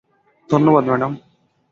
[0.49, 1.11] ধন্যবাদ, ম্যাডাম।